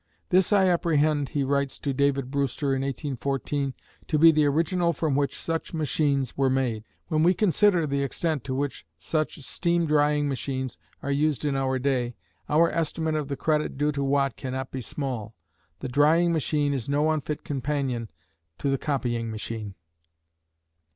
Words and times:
"This 0.29 0.51
I 0.51 0.67
apprehend," 0.67 1.29
he 1.29 1.43
writes 1.43 1.77
to 1.77 1.93
David 1.93 2.31
Brewster 2.31 2.69
in 2.73 2.81
1814, 2.81 3.75
"to 4.07 4.17
be 4.17 4.31
the 4.31 4.47
original 4.47 4.93
from 4.93 5.15
which 5.15 5.37
such 5.39 5.75
machines 5.75 6.35
were 6.35 6.49
made." 6.49 6.85
When 7.09 7.21
we 7.21 7.35
consider 7.35 7.85
the 7.85 8.01
extent 8.01 8.43
to 8.45 8.55
which 8.55 8.83
such 8.97 9.39
steam 9.43 9.85
drying 9.85 10.27
machines 10.27 10.79
are 11.03 11.11
used 11.11 11.45
in 11.45 11.55
our 11.55 11.77
day, 11.77 12.15
our 12.49 12.71
estimate 12.71 13.13
of 13.13 13.27
the 13.27 13.37
credit 13.37 13.77
due 13.77 13.91
to 13.91 14.03
Watt 14.03 14.35
cannot 14.37 14.71
be 14.71 14.81
small. 14.81 15.35
The 15.81 15.87
drying 15.87 16.33
machine 16.33 16.73
is 16.73 16.89
no 16.89 17.11
unfit 17.11 17.43
companion 17.43 18.09
to 18.57 18.71
the 18.71 18.79
copying 18.79 19.29
machine. 19.29 19.75